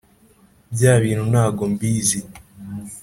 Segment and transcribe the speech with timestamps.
[0.73, 2.19] bya bintu ntago mbizi